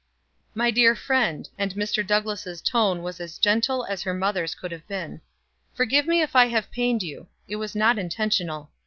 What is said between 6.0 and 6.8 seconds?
me if I have